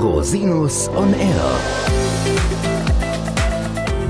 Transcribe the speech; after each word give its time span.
Rosinus 0.00 0.88
on 0.90 1.12
Air. 1.12 1.60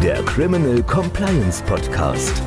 Der 0.02 0.22
Criminal 0.24 0.82
Compliance 0.82 1.62
Podcast. 1.62 2.42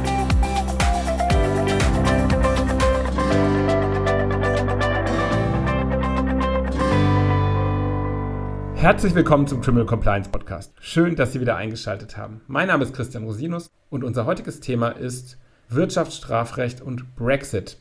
Herzlich 8.76 9.16
willkommen 9.16 9.48
zum 9.48 9.62
Criminal 9.62 9.88
Compliance 9.88 10.30
Podcast. 10.30 10.72
Schön, 10.80 11.16
dass 11.16 11.34
Sie 11.34 11.42
wieder 11.42 11.56
eingeschaltet 11.56 12.18
haben. 12.18 12.42
Mein 12.48 12.68
Name 12.68 12.84
ist 12.84 12.94
Christian 12.94 13.24
Rosinus 13.24 13.72
und 13.90 14.04
unser 14.04 14.28
heutiges 14.28 14.60
Thema 14.60 14.90
ist 14.90 15.40
Wirtschaftsstrafrecht 15.68 16.80
und 16.80 17.16
Brexit. 17.16 17.78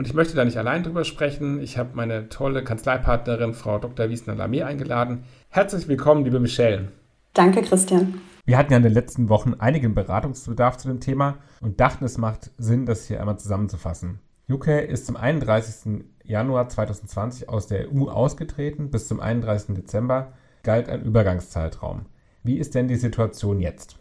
Und 0.00 0.06
ich 0.06 0.14
möchte 0.14 0.34
da 0.34 0.46
nicht 0.46 0.56
allein 0.56 0.82
drüber 0.82 1.04
sprechen. 1.04 1.60
Ich 1.60 1.76
habe 1.76 1.90
meine 1.92 2.30
tolle 2.30 2.64
Kanzleipartnerin, 2.64 3.52
Frau 3.52 3.78
Dr. 3.78 4.08
Wiesner-Lamé, 4.08 4.64
eingeladen. 4.64 5.24
Herzlich 5.50 5.88
willkommen, 5.88 6.24
liebe 6.24 6.40
Michelle. 6.40 6.88
Danke, 7.34 7.60
Christian. 7.60 8.18
Wir 8.46 8.56
hatten 8.56 8.72
ja 8.72 8.78
in 8.78 8.82
den 8.82 8.94
letzten 8.94 9.28
Wochen 9.28 9.52
einigen 9.58 9.94
Beratungsbedarf 9.94 10.78
zu 10.78 10.88
dem 10.88 11.00
Thema 11.00 11.36
und 11.60 11.80
dachten, 11.80 12.06
es 12.06 12.16
macht 12.16 12.50
Sinn, 12.56 12.86
das 12.86 13.08
hier 13.08 13.20
einmal 13.20 13.38
zusammenzufassen. 13.38 14.20
UK 14.48 14.68
ist 14.88 15.04
zum 15.04 15.16
31. 15.16 16.06
Januar 16.24 16.70
2020 16.70 17.50
aus 17.50 17.66
der 17.66 17.92
EU 17.92 18.08
ausgetreten. 18.08 18.90
Bis 18.90 19.06
zum 19.06 19.20
31. 19.20 19.74
Dezember 19.74 20.32
galt 20.62 20.88
ein 20.88 21.02
Übergangszeitraum. 21.02 22.06
Wie 22.42 22.56
ist 22.56 22.74
denn 22.74 22.88
die 22.88 22.96
Situation 22.96 23.60
jetzt? 23.60 23.99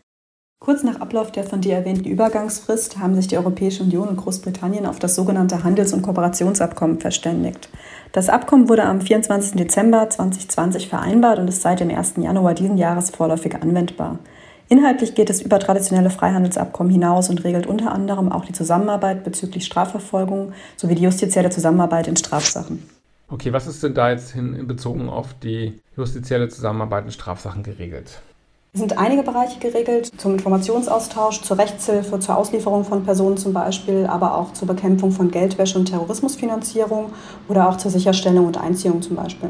Kurz 0.62 0.84
nach 0.84 1.00
Ablauf 1.00 1.32
der 1.32 1.46
von 1.46 1.62
dir 1.62 1.76
erwähnten 1.76 2.10
Übergangsfrist 2.10 3.00
haben 3.00 3.16
sich 3.16 3.30
die 3.30 3.38
Europäische 3.38 3.82
Union 3.82 4.10
und 4.10 4.18
Großbritannien 4.18 4.86
auf 4.86 5.00
das 5.00 5.16
sogenannte 5.16 5.64
Handels- 5.64 5.94
und 5.94 6.02
Kooperationsabkommen 6.02 7.00
verständigt. 7.00 7.70
Das 8.12 8.28
Abkommen 8.28 8.68
wurde 8.68 8.84
am 8.84 9.00
24. 9.00 9.54
Dezember 9.54 10.10
2020 10.10 10.90
vereinbart 10.90 11.40
und 11.40 11.48
ist 11.48 11.62
seit 11.62 11.80
dem 11.80 11.90
1. 11.90 12.16
Januar 12.18 12.56
diesen 12.56 12.78
Jahres 12.78 13.10
vorläufig 13.10 13.56
anwendbar. 13.56 14.20
Inhaltlich 14.68 15.16
geht 15.16 15.30
es 15.30 15.42
über 15.42 15.60
traditionelle 15.60 16.10
Freihandelsabkommen 16.10 16.92
hinaus 16.92 17.30
und 17.30 17.46
regelt 17.46 17.66
unter 17.66 17.94
anderem 17.94 18.30
auch 18.30 18.44
die 18.44 18.54
Zusammenarbeit 18.54 19.24
bezüglich 19.24 19.64
Strafverfolgung 19.66 20.52
sowie 20.76 20.96
die 20.96 21.04
justizielle 21.04 21.52
Zusammenarbeit 21.52 22.10
in 22.10 22.18
Strafsachen. 22.18 22.84
Okay, 23.30 23.54
was 23.54 23.66
ist 23.66 23.82
denn 23.82 23.94
da 23.94 24.12
jetzt 24.12 24.32
hin 24.32 24.68
bezogen 24.68 25.08
auf 25.08 25.34
die 25.36 25.80
justizielle 25.96 26.50
Zusammenarbeit 26.50 27.06
in 27.06 27.12
Strafsachen 27.12 27.64
geregelt? 27.64 28.22
Es 28.72 28.82
sind 28.82 29.00
einige 29.00 29.24
Bereiche 29.24 29.60
geregelt, 29.60 30.12
zum 30.18 30.34
Informationsaustausch, 30.34 31.42
zur 31.42 31.58
Rechtshilfe, 31.58 32.20
zur 32.20 32.38
Auslieferung 32.38 32.86
von 32.86 33.04
Personen 33.04 33.36
zum 33.36 33.52
Beispiel, 33.52 34.06
aber 34.06 34.38
auch 34.38 34.54
zur 34.54 34.68
Bekämpfung 34.68 35.12
von 35.12 35.32
Geldwäsche 35.32 35.80
und 35.80 35.86
Terrorismusfinanzierung 35.86 37.12
oder 37.48 37.68
auch 37.68 37.78
zur 37.78 37.90
Sicherstellung 37.90 38.46
und 38.46 38.60
Einziehung 38.60 39.02
zum 39.02 39.16
Beispiel. 39.16 39.50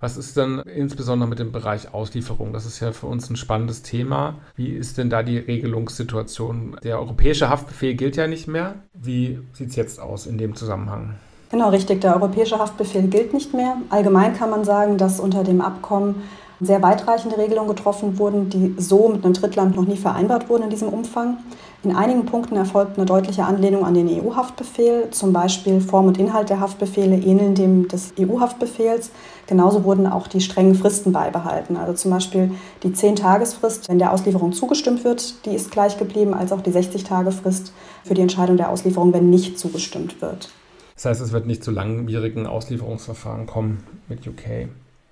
Was 0.00 0.18
ist 0.18 0.36
denn 0.36 0.58
insbesondere 0.60 1.28
mit 1.28 1.38
dem 1.38 1.52
Bereich 1.52 1.94
Auslieferung? 1.94 2.52
Das 2.52 2.66
ist 2.66 2.80
ja 2.80 2.92
für 2.92 3.06
uns 3.06 3.30
ein 3.30 3.36
spannendes 3.36 3.80
Thema. 3.82 4.34
Wie 4.56 4.68
ist 4.68 4.98
denn 4.98 5.08
da 5.08 5.22
die 5.22 5.38
Regelungssituation? 5.38 6.76
Der 6.82 6.98
europäische 6.98 7.48
Haftbefehl 7.48 7.94
gilt 7.94 8.16
ja 8.16 8.26
nicht 8.26 8.46
mehr. 8.46 8.74
Wie 8.92 9.40
sieht 9.54 9.70
es 9.70 9.76
jetzt 9.76 10.00
aus 10.00 10.26
in 10.26 10.36
dem 10.36 10.54
Zusammenhang? 10.54 11.14
Genau, 11.50 11.70
richtig. 11.70 12.02
Der 12.02 12.14
europäische 12.14 12.58
Haftbefehl 12.58 13.08
gilt 13.08 13.32
nicht 13.32 13.54
mehr. 13.54 13.76
Allgemein 13.88 14.36
kann 14.36 14.50
man 14.50 14.64
sagen, 14.64 14.98
dass 14.98 15.18
unter 15.18 15.44
dem 15.44 15.62
Abkommen 15.62 16.22
sehr 16.60 16.82
weitreichende 16.82 17.38
Regelungen 17.38 17.68
getroffen 17.68 18.18
wurden, 18.18 18.50
die 18.50 18.74
so 18.78 19.08
mit 19.08 19.24
einem 19.24 19.34
Drittland 19.34 19.76
noch 19.76 19.86
nie 19.86 19.96
vereinbart 19.96 20.48
wurden 20.48 20.64
in 20.64 20.70
diesem 20.70 20.88
Umfang. 20.88 21.38
In 21.82 21.96
einigen 21.96 22.26
Punkten 22.26 22.56
erfolgt 22.56 22.98
eine 22.98 23.06
deutliche 23.06 23.44
Anlehnung 23.44 23.86
an 23.86 23.94
den 23.94 24.06
EU-Haftbefehl. 24.06 25.08
Zum 25.10 25.32
Beispiel 25.32 25.80
Form 25.80 26.06
und 26.06 26.18
Inhalt 26.18 26.50
der 26.50 26.60
Haftbefehle 26.60 27.16
ähneln 27.16 27.54
dem 27.54 27.88
des 27.88 28.12
EU-Haftbefehls. 28.18 29.10
Genauso 29.46 29.84
wurden 29.84 30.06
auch 30.06 30.26
die 30.26 30.42
strengen 30.42 30.74
Fristen 30.74 31.12
beibehalten. 31.12 31.78
Also 31.78 31.94
zum 31.94 32.10
Beispiel 32.10 32.50
die 32.82 32.90
10-Tagesfrist, 32.90 33.88
wenn 33.88 33.98
der 33.98 34.12
Auslieferung 34.12 34.52
zugestimmt 34.52 35.04
wird, 35.04 35.46
die 35.46 35.54
ist 35.54 35.70
gleich 35.70 35.96
geblieben, 35.96 36.34
als 36.34 36.52
auch 36.52 36.60
die 36.60 36.70
60-Tage-Frist 36.70 37.72
für 38.04 38.14
die 38.14 38.22
Entscheidung 38.22 38.58
der 38.58 38.68
Auslieferung, 38.68 39.14
wenn 39.14 39.30
nicht 39.30 39.58
zugestimmt 39.58 40.20
wird. 40.20 40.50
Das 40.96 41.06
heißt, 41.06 41.22
es 41.22 41.32
wird 41.32 41.46
nicht 41.46 41.64
zu 41.64 41.70
langwierigen 41.70 42.46
Auslieferungsverfahren 42.46 43.46
kommen 43.46 43.84
mit 44.06 44.26
UK. 44.26 44.68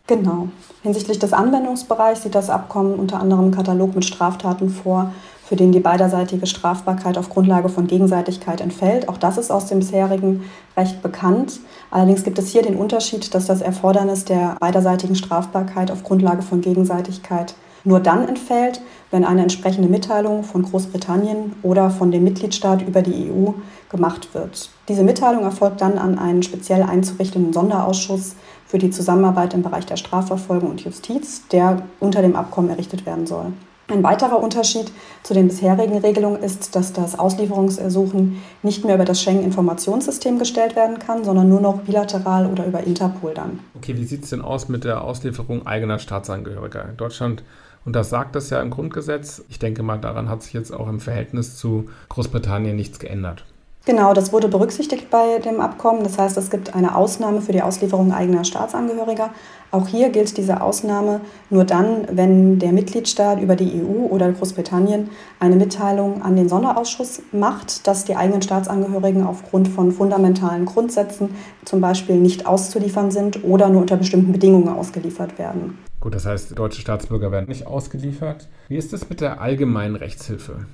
Genau. 0.09 0.49
Hinsichtlich 0.83 1.19
des 1.19 1.35
Anwendungsbereichs 1.35 2.23
sieht 2.23 2.35
das 2.35 2.49
Abkommen 2.49 2.95
unter 2.95 3.21
anderem 3.21 3.45
einen 3.45 3.55
Katalog 3.55 3.95
mit 3.95 4.07
Straftaten 4.07 4.71
vor, 4.71 5.13
für 5.45 5.55
den 5.55 5.71
die 5.71 5.81
beiderseitige 5.81 6.47
Strafbarkeit 6.47 7.19
auf 7.19 7.29
Grundlage 7.29 7.69
von 7.69 7.87
Gegenseitigkeit 7.87 8.63
entfällt. 8.63 9.09
Auch 9.11 9.19
das 9.19 9.37
ist 9.37 9.51
aus 9.51 9.67
dem 9.67 9.81
bisherigen 9.81 10.45
Recht 10.79 11.03
bekannt. 11.03 11.61
Allerdings 11.91 12.25
gibt 12.25 12.39
es 12.39 12.49
hier 12.49 12.63
den 12.63 12.77
Unterschied, 12.77 13.35
dass 13.35 13.47
das 13.47 13.61
Erfordernis 13.61 14.25
der 14.25 14.57
beiderseitigen 14.59 15.15
Strafbarkeit 15.15 15.91
auf 15.91 16.05
Grundlage 16.05 16.43
von 16.43 16.63
Gegenseitigkeit 16.63 17.55
nur 17.85 18.01
dann 18.01 18.27
entfällt, 18.29 18.81
wenn 19.11 19.25
eine 19.25 19.43
entsprechende 19.43 19.89
Mitteilung 19.89 20.43
von 20.43 20.63
Großbritannien 20.63 21.55
oder 21.63 21.91
von 21.91 22.11
dem 22.11 22.25
Mitgliedstaat 22.25 22.83
über 22.83 23.03
die 23.03 23.31
EU 23.31 23.53
gemacht 23.91 24.35
wird. 24.35 24.71
Diese 24.89 25.03
Mitteilung 25.03 25.45
erfolgt 25.45 25.81
dann 25.81 25.97
an 25.97 26.19
einen 26.19 26.43
speziell 26.43 26.83
einzurichtenden 26.83 27.53
Sonderausschuss 27.53 28.35
für 28.69 28.79
die 28.79 28.91
Zusammenarbeit 28.91 29.55
im 29.55 29.63
Bereich 29.63 29.87
der 29.87 29.97
Strafverfolgung 29.97 30.71
und 30.71 30.85
Justiz, 30.85 31.43
der 31.49 31.83
unter 31.99 32.23
dem 32.23 32.37
Abkommen 32.37 32.71
errichtet 32.71 33.07
werden 33.07 33.27
soll. 33.27 33.53
Ein 33.91 34.03
weiterer 34.03 34.39
Unterschied 34.43 34.93
zu 35.23 35.33
den 35.33 35.49
bisherigen 35.49 35.97
Regelungen 35.97 36.43
ist, 36.43 36.77
dass 36.77 36.93
das 36.93 37.19
Auslieferungsersuchen 37.19 38.43
nicht 38.63 38.85
mehr 38.85 38.97
über 38.97 39.07
das 39.07 39.23
Schengen-Informationssystem 39.23 40.39
gestellt 40.39 40.77
werden 40.77 40.99
kann, 40.99 41.25
sondern 41.25 41.49
nur 41.49 41.63
noch 41.63 41.81
bilateral 41.81 42.47
oder 42.47 42.67
über 42.67 42.85
Interpol 42.85 43.33
dann. 43.33 43.61
Okay, 43.75 43.97
wie 43.97 44.05
sieht 44.05 44.25
es 44.25 44.31
denn 44.31 44.43
aus 44.43 44.69
mit 44.69 44.85
der 44.85 45.03
Auslieferung 45.03 45.67
eigener 45.67 45.99
Staatsangehöriger? 45.99 46.87
In 46.91 46.99
Deutschland 46.99 47.43
und 47.89 47.97
das 47.97 48.11
sagt 48.11 48.37
das 48.37 48.51
ja 48.51 48.61
im 48.61 48.69
Grundgesetz. 48.69 49.43
Ich 49.49 49.59
denke 49.59 49.83
mal, 49.83 49.97
daran 49.97 50.29
hat 50.29 50.43
sich 50.43 50.53
jetzt 50.53 50.73
auch 50.73 50.89
im 50.89 51.01
Verhältnis 51.01 51.57
zu 51.57 51.89
Großbritannien 52.11 52.77
nichts 52.77 52.99
geändert. 52.99 53.47
Genau, 53.89 54.13
das 54.13 54.35
wurde 54.35 54.49
berücksichtigt 54.49 55.09
bei 55.09 55.39
dem 55.39 55.63
Abkommen. 55.63 56.03
Das 56.03 56.19
heißt, 56.19 56.37
es 56.37 56.51
gibt 56.51 56.75
eine 56.75 56.95
Ausnahme 56.95 57.41
für 57.41 57.53
die 57.53 57.63
Auslieferung 57.63 58.13
eigener 58.13 58.45
Staatsangehöriger. 58.45 59.31
Auch 59.71 59.89
hier 59.89 60.11
gilt 60.11 60.37
diese 60.37 60.61
Ausnahme 60.61 61.23
nur 61.49 61.65
dann, 61.65 62.07
wenn 62.13 62.59
der 62.59 62.73
Mitgliedstaat 62.73 63.41
über 63.41 63.57
die 63.57 63.81
EU 63.81 64.09
oder 64.11 64.31
Großbritannien 64.31 65.09
eine 65.41 65.57
Mitteilung 65.57 66.21
an 66.21 66.37
den 66.37 66.51
Sonderausschuss 66.51 67.23
macht, 67.33 67.87
dass 67.87 68.05
die 68.05 68.15
eigenen 68.15 68.43
Staatsangehörigen 68.43 69.27
aufgrund 69.27 69.69
von 69.69 69.91
fundamentalen 69.91 70.67
Grundsätzen 70.67 71.31
zum 71.65 71.81
Beispiel 71.81 72.17
nicht 72.17 72.47
auszuliefern 72.47 73.11
sind 73.11 73.43
oder 73.43 73.71
nur 73.71 73.81
unter 73.81 73.97
bestimmten 73.97 74.33
Bedingungen 74.33 74.69
ausgeliefert 74.69 75.39
werden. 75.39 75.79
Gut, 76.01 76.15
das 76.15 76.27
heißt, 76.27 76.59
deutsche 76.59 76.83
Staatsbürger 76.83 77.33
werden 77.33 77.49
nicht 77.49 77.67
ausgeliefert. 77.67 78.49
Wie 78.69 78.77
ist 78.77 78.93
es 78.93 79.09
mit 79.09 79.23
der 79.23 79.41
allgemeinen 79.41 79.97
Rechtshilfe? 79.97 80.67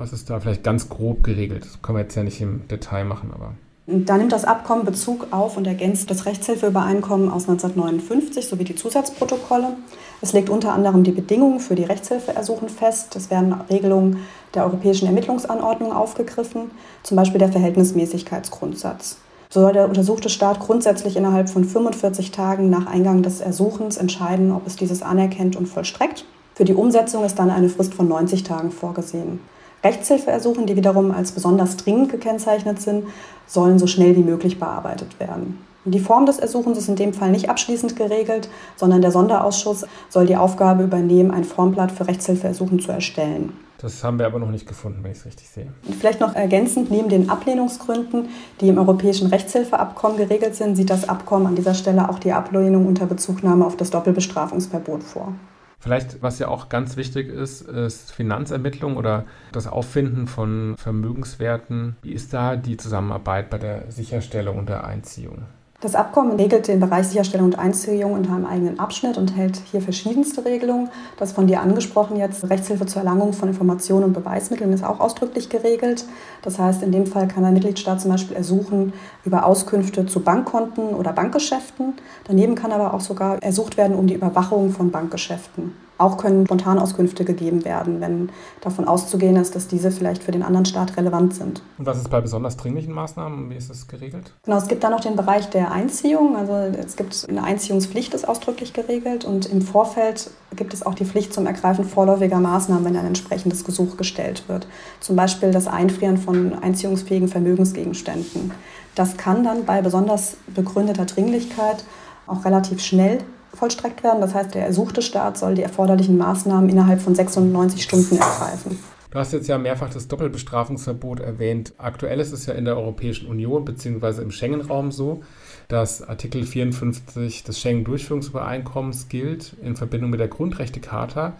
Was 0.00 0.14
ist 0.14 0.30
da 0.30 0.40
vielleicht 0.40 0.64
ganz 0.64 0.88
grob 0.88 1.22
geregelt? 1.22 1.62
Das 1.62 1.82
können 1.82 1.98
wir 1.98 2.02
jetzt 2.04 2.14
ja 2.14 2.22
nicht 2.22 2.40
im 2.40 2.66
Detail 2.68 3.04
machen, 3.04 3.32
aber. 3.34 3.52
Da 3.86 4.16
nimmt 4.16 4.32
das 4.32 4.46
Abkommen 4.46 4.86
Bezug 4.86 5.26
auf 5.30 5.58
und 5.58 5.66
ergänzt 5.66 6.10
das 6.10 6.24
Rechtshilfeübereinkommen 6.24 7.28
aus 7.30 7.46
1959 7.50 8.48
sowie 8.48 8.64
die 8.64 8.74
Zusatzprotokolle. 8.74 9.76
Es 10.22 10.32
legt 10.32 10.48
unter 10.48 10.72
anderem 10.72 11.04
die 11.04 11.10
Bedingungen 11.10 11.60
für 11.60 11.74
die 11.74 11.82
Rechtshilfeersuchen 11.82 12.70
fest. 12.70 13.14
Es 13.14 13.30
werden 13.30 13.52
Regelungen 13.68 14.20
der 14.54 14.64
europäischen 14.64 15.04
Ermittlungsanordnung 15.04 15.92
aufgegriffen, 15.92 16.70
zum 17.02 17.18
Beispiel 17.18 17.38
der 17.38 17.52
Verhältnismäßigkeitsgrundsatz. 17.52 19.18
So 19.50 19.60
soll 19.60 19.74
der 19.74 19.86
untersuchte 19.86 20.30
Staat 20.30 20.60
grundsätzlich 20.60 21.14
innerhalb 21.14 21.50
von 21.50 21.66
45 21.66 22.30
Tagen 22.30 22.70
nach 22.70 22.86
Eingang 22.86 23.22
des 23.22 23.42
Ersuchens 23.42 23.98
entscheiden, 23.98 24.50
ob 24.50 24.66
es 24.66 24.76
dieses 24.76 25.02
anerkennt 25.02 25.56
und 25.56 25.66
vollstreckt. 25.66 26.24
Für 26.54 26.64
die 26.64 26.74
Umsetzung 26.74 27.22
ist 27.22 27.38
dann 27.38 27.50
eine 27.50 27.68
Frist 27.68 27.92
von 27.92 28.08
90 28.08 28.44
Tagen 28.44 28.70
vorgesehen. 28.70 29.40
Rechtshilfeersuchen, 29.82 30.66
die 30.66 30.76
wiederum 30.76 31.10
als 31.10 31.32
besonders 31.32 31.76
dringend 31.76 32.10
gekennzeichnet 32.10 32.80
sind, 32.80 33.04
sollen 33.46 33.78
so 33.78 33.86
schnell 33.86 34.16
wie 34.16 34.22
möglich 34.22 34.58
bearbeitet 34.58 35.18
werden. 35.18 35.58
Die 35.86 36.00
Form 36.00 36.26
des 36.26 36.38
Ersuchens 36.38 36.76
ist 36.76 36.88
in 36.88 36.96
dem 36.96 37.14
Fall 37.14 37.30
nicht 37.30 37.48
abschließend 37.48 37.96
geregelt, 37.96 38.50
sondern 38.76 39.00
der 39.00 39.10
Sonderausschuss 39.10 39.86
soll 40.10 40.26
die 40.26 40.36
Aufgabe 40.36 40.84
übernehmen, 40.84 41.30
ein 41.30 41.44
Formblatt 41.44 41.90
für 41.90 42.06
Rechtshilfeersuchen 42.06 42.80
zu 42.80 42.92
erstellen. 42.92 43.54
Das 43.80 44.04
haben 44.04 44.18
wir 44.18 44.26
aber 44.26 44.38
noch 44.38 44.50
nicht 44.50 44.66
gefunden, 44.66 45.02
wenn 45.02 45.12
ich 45.12 45.18
es 45.18 45.24
richtig 45.24 45.48
sehe. 45.48 45.72
Vielleicht 45.98 46.20
noch 46.20 46.34
ergänzend, 46.34 46.90
neben 46.90 47.08
den 47.08 47.30
Ablehnungsgründen, 47.30 48.28
die 48.60 48.68
im 48.68 48.76
Europäischen 48.76 49.28
Rechtshilfeabkommen 49.28 50.18
geregelt 50.18 50.54
sind, 50.54 50.76
sieht 50.76 50.90
das 50.90 51.08
Abkommen 51.08 51.46
an 51.46 51.54
dieser 51.54 51.72
Stelle 51.72 52.10
auch 52.10 52.18
die 52.18 52.32
Ablehnung 52.32 52.86
unter 52.86 53.06
Bezugnahme 53.06 53.64
auf 53.64 53.78
das 53.78 53.88
Doppelbestrafungsverbot 53.88 55.02
vor. 55.02 55.32
Vielleicht, 55.80 56.22
was 56.22 56.38
ja 56.38 56.48
auch 56.48 56.68
ganz 56.68 56.96
wichtig 56.96 57.28
ist, 57.28 57.62
ist 57.62 58.12
Finanzermittlung 58.12 58.98
oder 58.98 59.24
das 59.50 59.66
Auffinden 59.66 60.26
von 60.26 60.76
Vermögenswerten. 60.76 61.96
Wie 62.02 62.12
ist 62.12 62.34
da 62.34 62.56
die 62.56 62.76
Zusammenarbeit 62.76 63.48
bei 63.48 63.56
der 63.56 63.90
Sicherstellung 63.90 64.58
und 64.58 64.68
der 64.68 64.84
Einziehung? 64.84 65.46
Das 65.82 65.94
Abkommen 65.94 66.32
regelt 66.32 66.68
den 66.68 66.78
Bereich 66.78 67.06
Sicherstellung 67.06 67.46
und 67.46 67.58
Einziehung 67.58 68.12
unter 68.12 68.34
einem 68.34 68.44
eigenen 68.44 68.78
Abschnitt 68.78 69.16
und 69.16 69.34
hält 69.34 69.62
hier 69.70 69.80
verschiedenste 69.80 70.44
Regelungen. 70.44 70.90
Das 71.16 71.32
von 71.32 71.46
dir 71.46 71.62
angesprochen 71.62 72.18
jetzt, 72.18 72.50
Rechtshilfe 72.50 72.84
zur 72.84 73.00
Erlangung 73.00 73.32
von 73.32 73.48
Informationen 73.48 74.04
und 74.04 74.12
Beweismitteln 74.12 74.74
ist 74.74 74.84
auch 74.84 75.00
ausdrücklich 75.00 75.48
geregelt. 75.48 76.04
Das 76.42 76.58
heißt, 76.58 76.82
in 76.82 76.92
dem 76.92 77.06
Fall 77.06 77.28
kann 77.28 77.46
ein 77.46 77.54
Mitgliedstaat 77.54 78.02
zum 78.02 78.10
Beispiel 78.10 78.36
ersuchen 78.36 78.92
über 79.24 79.46
Auskünfte 79.46 80.04
zu 80.04 80.20
Bankkonten 80.20 80.90
oder 80.90 81.14
Bankgeschäften. 81.14 81.94
Daneben 82.24 82.56
kann 82.56 82.72
aber 82.72 82.92
auch 82.92 83.00
sogar 83.00 83.42
ersucht 83.42 83.78
werden 83.78 83.96
um 83.96 84.06
die 84.06 84.14
Überwachung 84.14 84.72
von 84.72 84.90
Bankgeschäften. 84.90 85.72
Auch 86.00 86.16
können 86.16 86.46
Spontanauskünfte 86.46 87.26
gegeben 87.26 87.66
werden, 87.66 88.00
wenn 88.00 88.30
davon 88.62 88.88
auszugehen 88.88 89.36
ist, 89.36 89.54
dass 89.54 89.68
diese 89.68 89.90
vielleicht 89.90 90.22
für 90.22 90.32
den 90.32 90.42
anderen 90.42 90.64
Staat 90.64 90.96
relevant 90.96 91.34
sind. 91.34 91.62
Und 91.76 91.84
was 91.84 91.98
ist 91.98 92.08
bei 92.08 92.22
besonders 92.22 92.56
dringlichen 92.56 92.94
Maßnahmen? 92.94 93.50
Wie 93.50 93.56
ist 93.56 93.68
das 93.68 93.86
geregelt? 93.86 94.32
Genau, 94.44 94.56
es 94.56 94.66
gibt 94.66 94.82
da 94.82 94.88
noch 94.88 95.00
den 95.00 95.14
Bereich 95.14 95.50
der 95.50 95.72
Einziehung. 95.72 96.36
Also 96.36 96.54
es 96.54 96.96
gibt 96.96 97.26
eine 97.28 97.44
Einziehungspflicht, 97.44 98.14
ist 98.14 98.26
ausdrücklich 98.26 98.72
geregelt. 98.72 99.26
Und 99.26 99.44
im 99.44 99.60
Vorfeld 99.60 100.30
gibt 100.56 100.72
es 100.72 100.86
auch 100.86 100.94
die 100.94 101.04
Pflicht 101.04 101.34
zum 101.34 101.46
Ergreifen 101.46 101.84
vorläufiger 101.84 102.40
Maßnahmen, 102.40 102.86
wenn 102.86 102.96
ein 102.96 103.04
entsprechendes 103.04 103.66
Gesuch 103.66 103.98
gestellt 103.98 104.44
wird. 104.48 104.66
Zum 105.00 105.16
Beispiel 105.16 105.50
das 105.50 105.66
Einfrieren 105.66 106.16
von 106.16 106.54
einziehungsfähigen 106.62 107.28
Vermögensgegenständen. 107.28 108.52
Das 108.94 109.18
kann 109.18 109.44
dann 109.44 109.66
bei 109.66 109.82
besonders 109.82 110.38
begründeter 110.46 111.04
Dringlichkeit 111.04 111.84
auch 112.26 112.46
relativ 112.46 112.80
schnell 112.80 113.18
vollstreckt 113.54 114.02
werden. 114.02 114.20
Das 114.20 114.34
heißt, 114.34 114.54
der 114.54 114.66
ersuchte 114.66 115.02
Staat 115.02 115.38
soll 115.38 115.54
die 115.54 115.62
erforderlichen 115.62 116.16
Maßnahmen 116.16 116.68
innerhalb 116.68 117.00
von 117.00 117.14
96 117.14 117.82
Stunden 117.82 118.16
ergreifen. 118.16 118.78
Du 119.10 119.18
hast 119.18 119.32
jetzt 119.32 119.48
ja 119.48 119.58
mehrfach 119.58 119.90
das 119.90 120.06
Doppelbestrafungsverbot 120.06 121.18
erwähnt. 121.18 121.72
Aktuell 121.78 122.20
ist 122.20 122.30
es 122.30 122.46
ja 122.46 122.54
in 122.54 122.64
der 122.64 122.76
Europäischen 122.76 123.26
Union 123.26 123.64
bzw. 123.64 124.22
im 124.22 124.30
Schengen-Raum 124.30 124.92
so, 124.92 125.22
dass 125.66 126.00
Artikel 126.00 126.44
54 126.44 127.42
des 127.42 127.58
Schengen-Durchführungsübereinkommens 127.58 129.08
gilt 129.08 129.56
in 129.62 129.74
Verbindung 129.74 130.10
mit 130.10 130.20
der 130.20 130.28
Grundrechtecharta, 130.28 131.32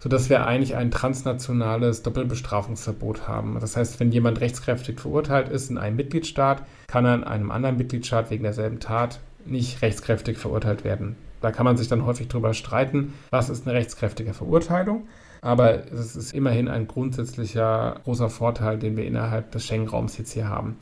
sodass 0.00 0.30
wir 0.30 0.46
eigentlich 0.46 0.74
ein 0.74 0.90
transnationales 0.90 2.02
Doppelbestrafungsverbot 2.02 3.28
haben. 3.28 3.58
Das 3.60 3.76
heißt, 3.76 4.00
wenn 4.00 4.10
jemand 4.10 4.40
rechtskräftig 4.40 4.98
verurteilt 4.98 5.50
ist 5.50 5.70
in 5.70 5.76
einem 5.76 5.96
Mitgliedstaat, 5.96 6.64
kann 6.86 7.04
er 7.04 7.14
in 7.14 7.24
einem 7.24 7.50
anderen 7.50 7.76
Mitgliedstaat 7.76 8.30
wegen 8.30 8.44
derselben 8.44 8.80
Tat 8.80 9.20
nicht 9.44 9.82
rechtskräftig 9.82 10.38
verurteilt 10.38 10.82
werden. 10.82 11.16
Da 11.42 11.52
kann 11.52 11.64
man 11.64 11.76
sich 11.76 11.88
dann 11.88 12.06
häufig 12.06 12.28
darüber 12.28 12.54
streiten, 12.54 13.14
was 13.30 13.50
ist 13.50 13.66
eine 13.66 13.76
rechtskräftige 13.76 14.32
Verurteilung. 14.32 15.08
Aber 15.42 15.92
es 15.92 16.14
ist 16.14 16.32
immerhin 16.32 16.68
ein 16.68 16.86
grundsätzlicher 16.86 17.96
großer 18.04 18.30
Vorteil, 18.30 18.78
den 18.78 18.96
wir 18.96 19.04
innerhalb 19.04 19.50
des 19.50 19.66
Schengen-Raums 19.66 20.16
jetzt 20.16 20.32
hier 20.32 20.48
haben. 20.48 20.76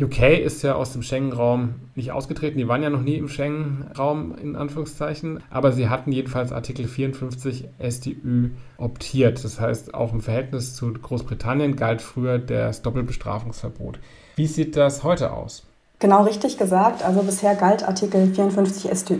UK 0.00 0.40
ist 0.40 0.62
ja 0.62 0.74
aus 0.74 0.94
dem 0.94 1.02
Schengen-Raum 1.02 1.74
nicht 1.94 2.10
ausgetreten. 2.10 2.58
Die 2.58 2.66
waren 2.66 2.82
ja 2.82 2.90
noch 2.90 3.02
nie 3.02 3.16
im 3.16 3.28
Schengen-Raum, 3.28 4.34
in 4.34 4.56
Anführungszeichen. 4.56 5.42
Aber 5.50 5.72
sie 5.72 5.88
hatten 5.88 6.10
jedenfalls 6.10 6.52
Artikel 6.52 6.88
54 6.88 7.68
SDÜ 7.78 8.50
optiert. 8.78 9.44
Das 9.44 9.60
heißt, 9.60 9.92
auch 9.94 10.12
im 10.12 10.22
Verhältnis 10.22 10.74
zu 10.74 10.92
Großbritannien 10.92 11.76
galt 11.76 12.00
früher 12.00 12.38
das 12.38 12.82
Doppelbestrafungsverbot. 12.82 14.00
Wie 14.36 14.46
sieht 14.46 14.74
das 14.76 15.04
heute 15.04 15.32
aus? 15.32 15.69
Genau 16.00 16.22
richtig 16.22 16.56
gesagt. 16.56 17.04
Also 17.04 17.22
bisher 17.22 17.54
galt 17.54 17.86
Artikel 17.86 18.32
54 18.32 18.90
StÜ 18.98 19.18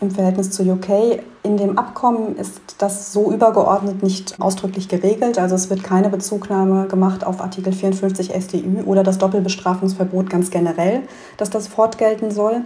im 0.00 0.10
Verhältnis 0.12 0.52
zu 0.52 0.62
UK. 0.62 1.20
In 1.42 1.56
dem 1.56 1.76
Abkommen 1.76 2.36
ist 2.36 2.60
das 2.78 3.12
so 3.12 3.32
übergeordnet 3.32 4.04
nicht 4.04 4.40
ausdrücklich 4.40 4.88
geregelt. 4.88 5.40
Also 5.40 5.56
es 5.56 5.70
wird 5.70 5.82
keine 5.82 6.08
Bezugnahme 6.08 6.86
gemacht 6.86 7.26
auf 7.26 7.40
Artikel 7.40 7.72
54 7.72 8.32
StÜ 8.44 8.62
oder 8.86 9.02
das 9.02 9.18
Doppelbestrafungsverbot 9.18 10.30
ganz 10.30 10.52
generell, 10.52 11.02
dass 11.36 11.50
das 11.50 11.66
fortgelten 11.66 12.30
soll. 12.30 12.60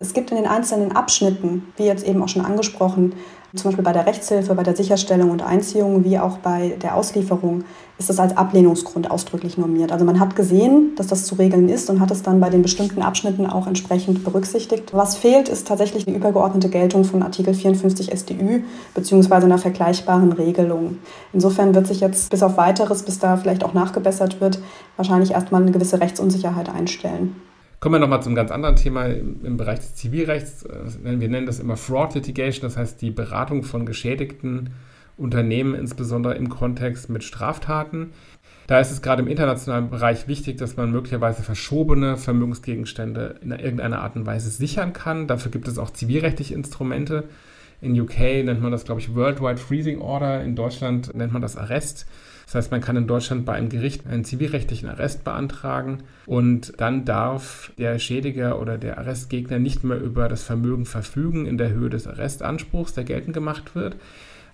Es 0.00 0.12
gibt 0.12 0.32
in 0.32 0.36
den 0.36 0.48
einzelnen 0.48 0.90
Abschnitten, 0.90 1.72
wie 1.76 1.84
jetzt 1.84 2.04
eben 2.04 2.20
auch 2.20 2.28
schon 2.28 2.44
angesprochen, 2.44 3.14
zum 3.54 3.70
Beispiel 3.70 3.84
bei 3.84 3.92
der 3.92 4.06
Rechtshilfe, 4.06 4.54
bei 4.54 4.64
der 4.64 4.74
Sicherstellung 4.74 5.30
und 5.30 5.42
Einziehung 5.42 6.04
wie 6.04 6.18
auch 6.18 6.38
bei 6.38 6.76
der 6.82 6.96
Auslieferung, 6.96 7.62
ist 7.98 8.10
das 8.10 8.18
als 8.18 8.36
Ablehnungsgrund 8.36 9.08
ausdrücklich 9.08 9.56
normiert. 9.56 9.92
Also 9.92 10.04
man 10.04 10.18
hat 10.18 10.34
gesehen, 10.34 10.96
dass 10.96 11.06
das 11.06 11.24
zu 11.24 11.36
regeln 11.36 11.68
ist 11.68 11.88
und 11.88 12.00
hat 12.00 12.10
es 12.10 12.22
dann 12.22 12.40
bei 12.40 12.50
den 12.50 12.62
bestimmten 12.62 13.02
Abschnitten 13.02 13.46
auch 13.46 13.68
entsprechend 13.68 14.24
berücksichtigt. 14.24 14.92
Was 14.92 15.16
fehlt, 15.16 15.48
ist 15.48 15.68
tatsächlich 15.68 16.04
die 16.04 16.14
übergeordnete 16.14 16.68
Geltung 16.68 17.04
von 17.04 17.22
Artikel 17.22 17.54
54 17.54 18.10
StÜ 18.18 18.62
beziehungsweise 18.94 19.46
einer 19.46 19.58
vergleichbaren 19.58 20.32
Regelung. 20.32 20.98
Insofern 21.32 21.76
wird 21.76 21.86
sich 21.86 22.00
jetzt 22.00 22.30
bis 22.30 22.42
auf 22.42 22.56
weiteres, 22.56 23.04
bis 23.04 23.20
da 23.20 23.36
vielleicht 23.36 23.62
auch 23.62 23.74
nachgebessert 23.74 24.40
wird, 24.40 24.58
wahrscheinlich 24.96 25.30
erstmal 25.30 25.62
eine 25.62 25.70
gewisse 25.70 26.00
Rechtsunsicherheit 26.00 26.68
einstellen. 26.68 27.36
Kommen 27.84 27.96
wir 27.96 27.98
nochmal 27.98 28.22
zum 28.22 28.34
ganz 28.34 28.50
anderen 28.50 28.76
Thema 28.76 29.04
im 29.04 29.58
Bereich 29.58 29.78
des 29.78 29.94
Zivilrechts. 29.94 30.66
Wir 31.02 31.28
nennen 31.28 31.44
das 31.44 31.60
immer 31.60 31.76
Fraud 31.76 32.14
Litigation, 32.14 32.62
das 32.62 32.78
heißt 32.78 33.02
die 33.02 33.10
Beratung 33.10 33.62
von 33.62 33.84
geschädigten 33.84 34.70
Unternehmen, 35.18 35.74
insbesondere 35.74 36.34
im 36.36 36.48
Kontext 36.48 37.10
mit 37.10 37.24
Straftaten. 37.24 38.12
Da 38.68 38.80
ist 38.80 38.90
es 38.90 39.02
gerade 39.02 39.20
im 39.20 39.28
internationalen 39.28 39.90
Bereich 39.90 40.28
wichtig, 40.28 40.56
dass 40.56 40.78
man 40.78 40.92
möglicherweise 40.92 41.42
verschobene 41.42 42.16
Vermögensgegenstände 42.16 43.38
in 43.42 43.50
irgendeiner 43.50 44.00
Art 44.00 44.16
und 44.16 44.24
Weise 44.24 44.48
sichern 44.48 44.94
kann. 44.94 45.26
Dafür 45.26 45.50
gibt 45.50 45.68
es 45.68 45.76
auch 45.76 45.90
zivilrechtliche 45.90 46.54
Instrumente. 46.54 47.24
In 47.82 48.00
UK 48.00 48.18
nennt 48.18 48.62
man 48.62 48.72
das, 48.72 48.86
glaube 48.86 49.02
ich, 49.02 49.14
Worldwide 49.14 49.58
Freezing 49.58 50.00
Order. 50.00 50.42
In 50.42 50.56
Deutschland 50.56 51.14
nennt 51.14 51.34
man 51.34 51.42
das 51.42 51.58
Arrest. 51.58 52.06
Das 52.44 52.54
heißt, 52.54 52.70
man 52.70 52.80
kann 52.80 52.96
in 52.96 53.06
Deutschland 53.06 53.44
bei 53.44 53.54
einem 53.54 53.68
Gericht 53.68 54.06
einen 54.06 54.24
zivilrechtlichen 54.24 54.88
Arrest 54.88 55.24
beantragen 55.24 56.02
und 56.26 56.72
dann 56.78 57.04
darf 57.04 57.72
der 57.78 57.98
Schädiger 57.98 58.60
oder 58.60 58.78
der 58.78 58.98
Arrestgegner 58.98 59.58
nicht 59.58 59.84
mehr 59.84 60.00
über 60.00 60.28
das 60.28 60.42
Vermögen 60.42 60.86
verfügen 60.86 61.46
in 61.46 61.58
der 61.58 61.70
Höhe 61.70 61.90
des 61.90 62.06
Arrestanspruchs, 62.06 62.94
der 62.94 63.04
geltend 63.04 63.34
gemacht 63.34 63.74
wird. 63.74 63.96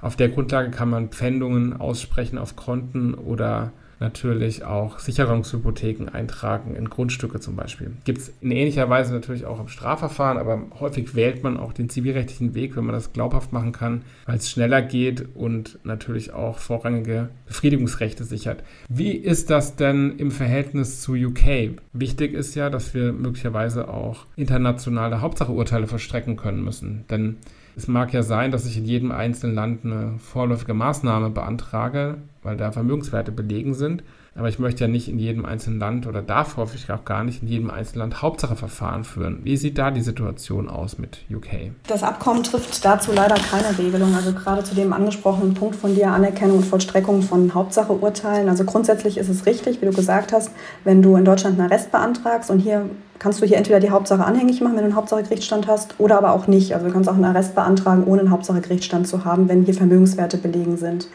Auf 0.00 0.16
der 0.16 0.30
Grundlage 0.30 0.70
kann 0.70 0.88
man 0.88 1.10
Pfändungen 1.10 1.78
aussprechen 1.78 2.38
auf 2.38 2.56
Konten 2.56 3.14
oder 3.14 3.72
natürlich 4.00 4.64
auch 4.64 4.98
Sicherungshypotheken 4.98 6.08
eintragen 6.10 6.74
in 6.74 6.88
Grundstücke 6.88 7.38
zum 7.38 7.54
Beispiel. 7.54 7.92
Gibt 8.04 8.18
es 8.18 8.32
in 8.40 8.50
ähnlicher 8.50 8.88
Weise 8.88 9.12
natürlich 9.12 9.44
auch 9.44 9.60
im 9.60 9.68
Strafverfahren, 9.68 10.38
aber 10.38 10.62
häufig 10.80 11.14
wählt 11.14 11.42
man 11.42 11.58
auch 11.58 11.72
den 11.72 11.90
zivilrechtlichen 11.90 12.54
Weg, 12.54 12.76
wenn 12.76 12.86
man 12.86 12.94
das 12.94 13.12
glaubhaft 13.12 13.52
machen 13.52 13.72
kann, 13.72 14.02
weil 14.26 14.36
es 14.36 14.50
schneller 14.50 14.80
geht 14.82 15.28
und 15.34 15.78
natürlich 15.84 16.32
auch 16.32 16.58
vorrangige 16.58 17.28
Befriedigungsrechte 17.46 18.24
sichert. 18.24 18.64
Wie 18.88 19.12
ist 19.12 19.50
das 19.50 19.76
denn 19.76 20.16
im 20.16 20.30
Verhältnis 20.30 21.00
zu 21.00 21.12
UK? 21.14 21.76
Wichtig 21.92 22.32
ist 22.32 22.54
ja, 22.54 22.70
dass 22.70 22.94
wir 22.94 23.12
möglicherweise 23.12 23.88
auch 23.88 24.26
internationale 24.36 25.20
Hauptsacheurteile 25.20 25.86
verstrecken 25.86 26.36
können 26.36 26.64
müssen, 26.64 27.04
denn 27.10 27.36
es 27.80 27.88
mag 27.88 28.12
ja 28.12 28.22
sein, 28.22 28.50
dass 28.50 28.66
ich 28.66 28.76
in 28.76 28.84
jedem 28.84 29.10
einzelnen 29.10 29.54
Land 29.54 29.84
eine 29.86 30.18
vorläufige 30.18 30.74
Maßnahme 30.74 31.30
beantrage, 31.30 32.18
weil 32.42 32.58
da 32.58 32.72
Vermögenswerte 32.72 33.32
belegen 33.32 33.72
sind. 33.72 34.02
Aber 34.36 34.48
ich 34.48 34.60
möchte 34.60 34.84
ja 34.84 34.88
nicht 34.88 35.08
in 35.08 35.18
jedem 35.18 35.44
einzelnen 35.44 35.80
Land 35.80 36.06
oder 36.06 36.22
darf 36.22 36.56
häufig 36.56 36.90
auch 36.90 37.04
gar 37.04 37.24
nicht 37.24 37.42
in 37.42 37.48
jedem 37.48 37.70
einzelnen 37.70 38.00
Land 38.00 38.22
Hauptsacheverfahren 38.22 39.02
führen. 39.02 39.40
Wie 39.42 39.56
sieht 39.56 39.76
da 39.76 39.90
die 39.90 40.02
Situation 40.02 40.68
aus 40.68 40.98
mit 40.98 41.18
UK? 41.30 41.72
Das 41.88 42.04
Abkommen 42.04 42.44
trifft 42.44 42.84
dazu 42.84 43.10
leider 43.12 43.34
keine 43.34 43.76
Regelung. 43.76 44.14
Also 44.14 44.32
gerade 44.32 44.62
zu 44.62 44.74
dem 44.74 44.92
angesprochenen 44.92 45.54
Punkt 45.54 45.74
von 45.74 45.94
dir, 45.96 46.12
Anerkennung 46.12 46.58
und 46.58 46.64
Vollstreckung 46.64 47.22
von 47.22 47.54
Hauptsacheurteilen. 47.54 48.48
Also 48.48 48.64
grundsätzlich 48.64 49.18
ist 49.18 49.28
es 49.28 49.46
richtig, 49.46 49.80
wie 49.82 49.86
du 49.86 49.92
gesagt 49.92 50.32
hast, 50.32 50.52
wenn 50.84 51.02
du 51.02 51.16
in 51.16 51.24
Deutschland 51.24 51.58
einen 51.58 51.70
Arrest 51.70 51.90
beantragst 51.90 52.50
und 52.50 52.60
hier 52.60 52.88
kannst 53.18 53.42
du 53.42 53.46
hier 53.46 53.56
entweder 53.58 53.80
die 53.80 53.90
Hauptsache 53.90 54.24
anhängig 54.24 54.60
machen, 54.60 54.76
wenn 54.76 54.82
du 54.82 54.86
einen 54.86 54.96
Hauptsache-Gerichtsstand 54.96 55.66
hast, 55.66 55.96
oder 55.98 56.16
aber 56.16 56.32
auch 56.32 56.46
nicht. 56.46 56.72
Also 56.72 56.86
du 56.86 56.92
kannst 56.92 57.08
auch 57.08 57.14
einen 57.14 57.24
Arrest 57.24 57.54
beantragen, 57.54 58.04
ohne 58.04 58.20
einen 58.20 58.30
Hauptsache-Gerichtsstand 58.30 59.06
zu 59.06 59.24
haben, 59.24 59.48
wenn 59.48 59.64
hier 59.64 59.74
Vermögenswerte 59.74 60.38
belegen 60.38 60.76
sind. 60.76 61.08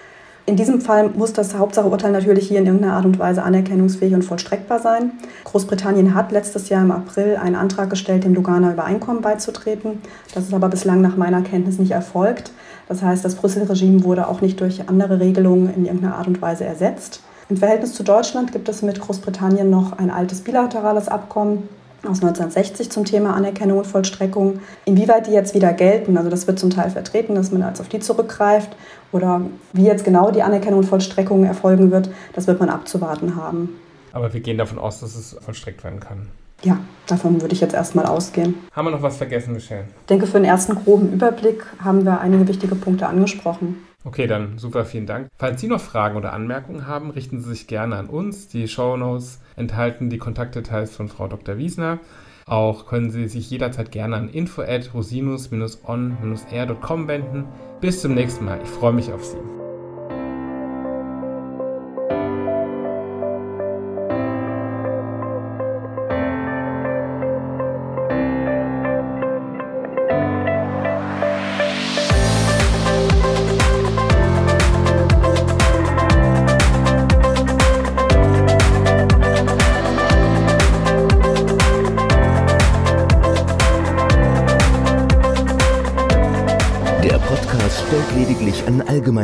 In 0.47 0.57
diesem 0.57 0.79
Fall 0.79 1.09
muss 1.09 1.33
das 1.33 1.55
Hauptsacheurteil 1.55 2.11
natürlich 2.11 2.47
hier 2.47 2.59
in 2.59 2.67
irgendeiner 2.67 2.93
Art 2.93 3.05
und 3.05 3.17
Weise 3.17 3.41
anerkennungsfähig 3.41 4.13
und 4.13 4.21
vollstreckbar 4.21 4.79
sein. 4.79 5.13
Großbritannien 5.43 6.13
hat 6.13 6.31
letztes 6.31 6.69
Jahr 6.69 6.83
im 6.83 6.91
April 6.91 7.37
einen 7.37 7.55
Antrag 7.55 7.89
gestellt, 7.89 8.25
dem 8.25 8.35
Luganer 8.35 8.73
Übereinkommen 8.73 9.23
beizutreten. 9.23 10.01
Das 10.35 10.43
ist 10.43 10.53
aber 10.53 10.69
bislang 10.69 11.01
nach 11.01 11.17
meiner 11.17 11.41
Kenntnis 11.41 11.79
nicht 11.79 11.91
erfolgt. 11.91 12.51
Das 12.87 13.01
heißt, 13.01 13.25
das 13.25 13.33
Brüssel-Regime 13.35 14.03
wurde 14.03 14.27
auch 14.27 14.41
nicht 14.41 14.61
durch 14.61 14.87
andere 14.87 15.19
Regelungen 15.19 15.73
in 15.73 15.85
irgendeiner 15.85 16.17
Art 16.17 16.27
und 16.27 16.39
Weise 16.43 16.63
ersetzt. 16.63 17.21
Im 17.49 17.57
Verhältnis 17.57 17.93
zu 17.93 18.03
Deutschland 18.03 18.51
gibt 18.51 18.69
es 18.69 18.83
mit 18.83 18.99
Großbritannien 18.99 19.71
noch 19.71 19.97
ein 19.97 20.11
altes 20.11 20.41
bilaterales 20.41 21.07
Abkommen, 21.07 21.67
aus 22.07 22.21
1960 22.21 22.89
zum 22.89 23.05
Thema 23.05 23.33
Anerkennung 23.35 23.79
und 23.79 23.87
Vollstreckung. 23.87 24.59
Inwieweit 24.85 25.27
die 25.27 25.31
jetzt 25.31 25.53
wieder 25.53 25.73
gelten, 25.73 26.17
also 26.17 26.29
das 26.29 26.47
wird 26.47 26.59
zum 26.59 26.69
Teil 26.69 26.89
vertreten, 26.89 27.35
dass 27.35 27.51
man 27.51 27.63
als 27.63 27.81
auf 27.81 27.87
die 27.87 27.99
zurückgreift 27.99 28.75
oder 29.11 29.41
wie 29.73 29.85
jetzt 29.85 30.05
genau 30.05 30.31
die 30.31 30.43
Anerkennung 30.43 30.79
und 30.79 30.85
Vollstreckung 30.85 31.43
erfolgen 31.45 31.91
wird, 31.91 32.09
das 32.33 32.47
wird 32.47 32.59
man 32.59 32.69
abzuwarten 32.69 33.35
haben. 33.35 33.69
Aber 34.13 34.33
wir 34.33 34.39
gehen 34.39 34.57
davon 34.57 34.79
aus, 34.79 35.01
dass 35.01 35.15
es 35.15 35.35
vollstreckt 35.41 35.83
werden 35.83 35.99
kann. 35.99 36.27
Ja, 36.63 36.79
davon 37.05 37.41
würde 37.41 37.53
ich 37.53 37.61
jetzt 37.61 37.73
erstmal 37.73 38.05
ausgehen. 38.05 38.55
Haben 38.71 38.87
wir 38.87 38.91
noch 38.91 39.01
was 39.01 39.17
vergessen, 39.17 39.53
Michelle? 39.53 39.83
Ich 40.01 40.07
denke, 40.07 40.25
für 40.25 40.39
den 40.39 40.45
ersten 40.45 40.75
groben 40.75 41.11
Überblick 41.11 41.63
haben 41.83 42.05
wir 42.05 42.21
einige 42.21 42.47
wichtige 42.47 42.75
Punkte 42.75 43.07
angesprochen. 43.07 43.85
Okay, 44.05 44.27
dann 44.27 44.57
super, 44.59 44.85
vielen 44.85 45.07
Dank. 45.07 45.27
Falls 45.37 45.59
Sie 45.59 45.67
noch 45.67 45.81
Fragen 45.81 46.15
oder 46.15 46.31
Anmerkungen 46.31 46.87
haben, 46.87 47.09
richten 47.09 47.41
Sie 47.41 47.49
sich 47.49 47.67
gerne 47.67 47.97
an 47.97 48.05
uns. 48.05 48.47
Die 48.47 48.67
Show 48.67 48.95
Notes 48.97 49.39
enthalten 49.55 50.11
die 50.11 50.19
Kontaktdetails 50.19 50.95
von 50.95 51.09
Frau 51.09 51.27
Dr. 51.27 51.57
Wiesner. 51.57 51.97
Auch 52.45 52.85
können 52.85 53.09
Sie 53.09 53.27
sich 53.27 53.49
jederzeit 53.49 53.91
gerne 53.91 54.15
an 54.15 54.29
info 54.29 54.61
at 54.61 54.93
rosinus-on-air.com 54.93 57.07
wenden. 57.07 57.45
Bis 57.81 58.01
zum 58.01 58.13
nächsten 58.13 58.45
Mal. 58.45 58.59
Ich 58.63 58.69
freue 58.69 58.93
mich 58.93 59.11
auf 59.11 59.25
Sie. 59.25 59.64